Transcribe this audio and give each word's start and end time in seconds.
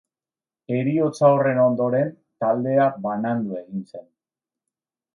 Heriotza 0.77 1.29
horren 1.35 1.61
ondoren, 1.67 2.11
taldea 2.45 2.91
banandu 3.07 3.63
egin 3.63 3.89
zen. 3.93 4.07